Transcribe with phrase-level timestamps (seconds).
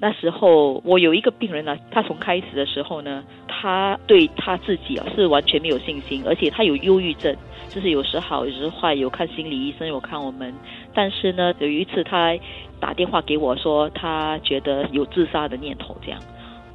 [0.00, 7.36] 那时候我有一个病人呢，他从开始的时候呢，他对他自己啊是完全没有信心，而且他有忧郁症，
[7.68, 10.54] 就是有时好有时坏，有看心理医生，有看我们。
[10.94, 12.34] 但是呢，有一次他
[12.80, 16.18] 打电话给我说，他觉得有自杀的念头，这样。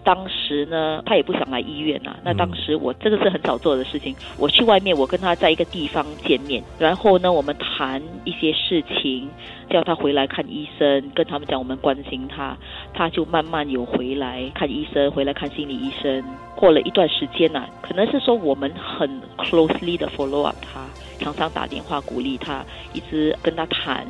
[0.05, 2.15] 当时呢，他也不想来医院呐。
[2.23, 4.15] 那当时我这个是很少做的事情。
[4.37, 9.27] 我去外面，我跟他在一个地方见面，然后呢，我们谈一些事情，
[9.67, 12.55] 叫他回来看医生，跟他们讲我们关心他，
[12.93, 16.23] 他就慢慢有回来看医生，回来看心理医生。
[16.55, 20.85] 过了一段时间呐，可能是说我们很 closely 的 follow up 他，
[21.19, 22.63] 常常打电话鼓励他，
[22.93, 24.05] 一直跟他谈。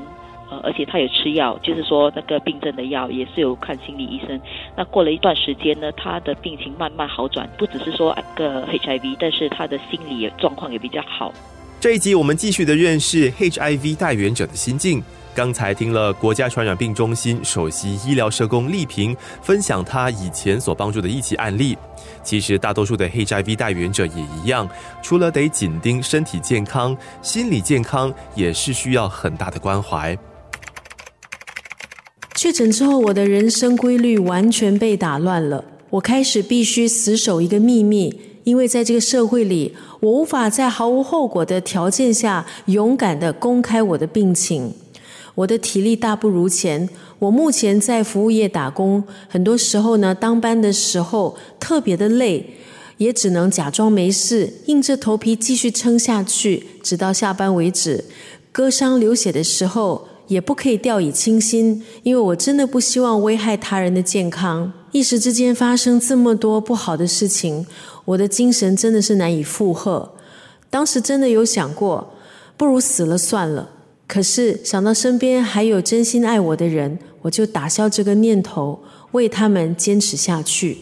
[0.50, 4.40] 呃，而且他有吃药，就是说那个病症的药也是有看心理医生。
[4.76, 11.34] 那过了一段时间呢，他的病情慢慢好转，不只是说个 HIV，但是他的心理状况也比较好。
[11.80, 15.04] 这一集我们继续的认识 HIV 带源者的心境。
[15.36, 21.78] 刚才听了国家传染病中心首席医疗社工丽萍分享他以前所帮助的一起案例。
[22.24, 24.68] 其实大多数的 HIV 带源者也一样，
[25.02, 30.18] 除了得紧盯身体健康，心理健康也是需要很大的关怀。
[32.36, 35.64] 确诊之后，我的人生规律完全被打乱了。
[35.90, 44.74] 我开始必须死守一个秘密，因为在这个社会里，我无法在毫无后果的条件下勇敢的公开我的病情。
[45.34, 52.46] 我的体力大不如前，我目前在服务业打工，很多时候呢，当班的时候特别的累，
[52.98, 58.04] 也只能假装没事，硬着头皮继续撑下去，直到下班为止。
[58.52, 60.10] 割伤流血的时候。
[60.28, 64.72] 也不可以掉以轻心，因为我真的不希望危害他人的健康。
[64.92, 67.66] 一时之间发生这么多不好的事情，
[68.06, 70.14] 我的精神真的是难以负荷。
[70.70, 72.14] 当时真的有想过，
[72.58, 73.70] 不如死了算了。
[74.08, 78.80] 可是想到身边还有真心爱我的人，我就打消这个念头，
[79.12, 80.78] 为他们坚持下去。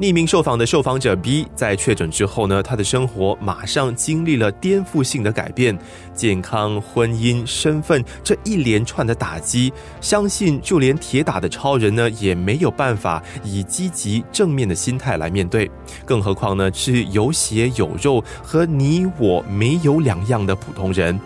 [0.00, 5.78] 匿名受访的受访者 B 在确诊之后呢，他的生活马上经历了颠覆性的改变，
[6.14, 15.70] 健康、婚姻、身份这一连串的打击，相信就连铁打的超人呢也没有办法以积极正面的心态来面对，
[16.06, 21.20] 更何况呢是有血有肉和你我没有两样的普通人。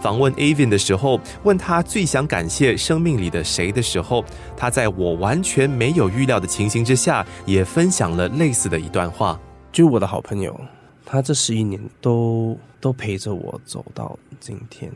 [0.00, 4.24] 访问 Avin 的时候，问他最想感谢生命里的谁的时候，
[4.56, 9.38] 他在我完全没有预料的情形之下，也分享了类似的一段话。
[9.70, 10.58] 就我的好朋友，
[11.04, 14.90] 他这十一年都都陪着我走到今天。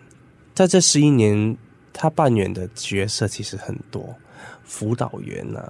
[0.54, 1.56] 在这十一年，
[1.92, 4.14] 他扮演的角色其实很多，
[4.64, 5.60] 辅导员呐，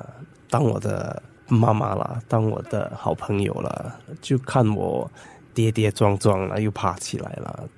[0.48, 5.10] 当我的妈妈啦，当我的好朋友啦，就看我
[5.52, 7.68] 跌跌撞撞了，又爬起来了。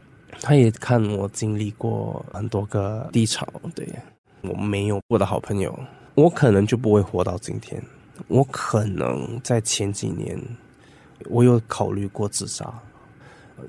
[0.41, 3.89] 他也看我经历过很多个低潮，对
[4.43, 5.77] 我没有我的好朋友，
[6.15, 7.83] 我可能就不会活到今天。
[8.29, 10.41] 我可能在前几年，
[11.29, 12.73] 我有考虑过自杀。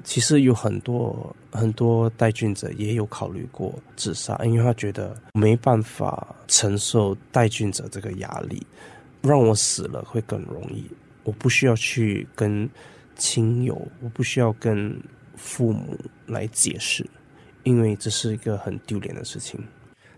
[0.03, 8.61] 其实有很多很多带菌者也有考虑过自杀，因为他觉得没办法承受带菌者这个压力，
[9.21, 10.85] 让我死了会更容易。
[11.23, 12.69] 我不需要去跟
[13.15, 14.95] 亲友，我不需要跟。
[15.37, 17.05] 父母来解释，
[17.63, 19.59] 因为这是一个很丢脸的事情。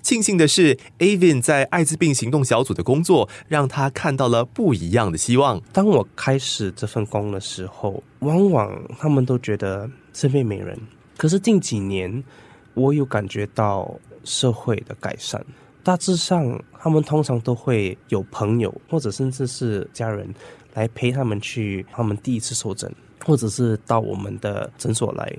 [0.01, 5.61] 庆幸的是，Avin 在艾滋病行动小组的工作，让他看到了不一样的希望。
[5.73, 10.79] 当我开始这份工的时候，往往他们都觉得身边没人。
[11.17, 12.23] 可是近几年，
[12.73, 13.93] 我有感觉到
[14.23, 15.45] 社会的改善。
[15.83, 20.33] 大致上，他们通常都会有朋友或者甚至是家人
[20.75, 22.89] 来陪他们去他们第一次受诊。
[23.29, 25.31] 或者是到我们的诊所来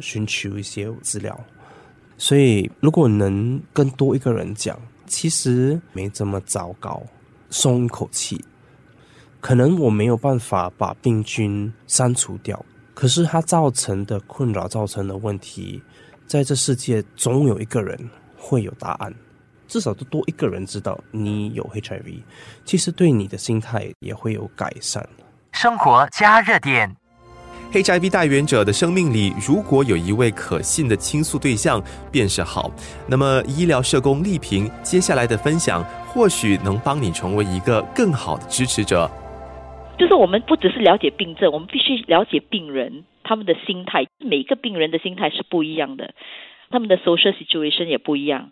[0.00, 1.34] 寻求一些资料，
[2.18, 7.02] 所以如果能跟多一个人讲，其实没这么糟糕，
[7.48, 8.44] 松一口气。
[9.40, 15.82] 可能我没有办法把病菌删除掉，可是它造成的困扰、造成的问题，
[16.26, 17.98] 在这世界总有一个人
[18.36, 19.10] 会有答案，
[19.66, 22.20] 至少都多一个人知道你有 HIV，
[22.66, 25.08] 其实对你的心态也会有改善。
[25.52, 26.94] 生活加热点。
[27.70, 32.70] HIV 带源者的生命里，如果有一位可信的倾诉对象，便是好。
[33.06, 39.06] 那么，医疗社工丽萍接下来的分享，或许能帮你成为一个更好的支持者。
[39.98, 44.06] 就是我们不只是了解病症，我们必须了解病人他们的心态。
[44.18, 46.14] 每一个病人的心态是不一样的，
[46.70, 48.50] 他们的 social situation 也不一样。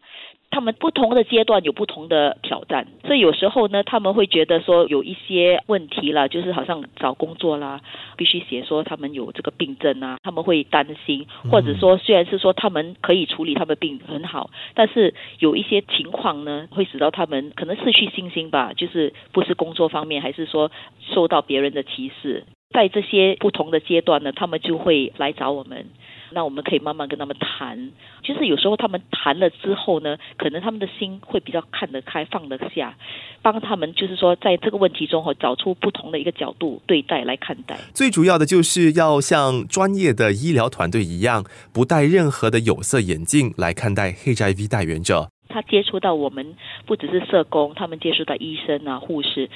[0.50, 7.80] 他们不同的阶段有不同的挑战，所以有时候呢，他们会觉得说有一些问题啦，就是好像找工作啦，
[8.16, 20.70] 必须写说他们有这个病症啊，他们会担心，或者说虽然是说他们可以处理他们病很好，但是有一些情况呢，会使到他们可能失去信心吧，就是不是工作方面，还是说
[21.00, 22.44] 受到别人的歧视。
[22.70, 25.86] 在这些不同的阶段呢，他们就会来找我们，
[26.30, 27.92] 那我们可以慢慢跟他们谈。
[28.24, 32.96] 其实有时候他们谈了之后呢，可能他们的心会比较看得开、放得下，
[33.42, 37.78] 帮他们就是说在这个问题中哈，找出不同的一个角度对待来看待。
[37.94, 45.30] 最主要的就是要像专业的医疗团队一样，不戴任何的有色眼镜来看待 HIV 带源者。
[45.48, 49.48] 他接触到我们不只是社工，他们接触到医生啊、护士。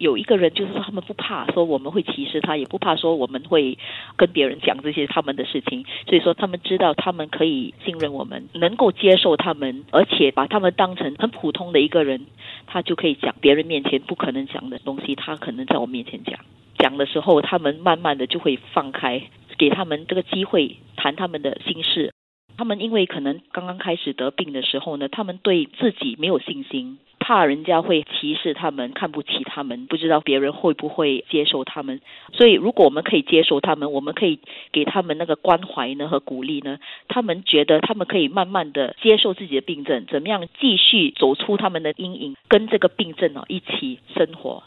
[0.00, 3.76] 有一个人就是说，他们不怕说我们会歧视他，也不怕说我们会
[4.16, 5.84] 跟别人讲这些他们的事情。
[6.08, 12.24] 所以说，他们知道他们可以信任我们，能够接受他们，而且把他们当成很普通的一个人，
[12.66, 16.40] 他就可以讲别人面前不可能讲的东西，他可能在我面前讲。
[16.78, 19.20] 讲的时候，他们慢慢的就会放开，
[19.58, 22.14] 给他们这个机会谈他们的心事。
[22.56, 26.98] 他们因为可能刚刚开始得病的时候呢，他们对自己没有信心。
[27.20, 32.00] 怕人家会歧视他们，看不起他们，不知道别人会不会接受他们。
[32.32, 34.40] 所以，如果我们可以接受他们，我们可以
[34.72, 44.64] 给他们那个关怀呢和鼓励呢，他们觉得他们可以慢慢的接受自己的病症，怎么样继续走出他们的阴影，跟这个病症哦一起生活。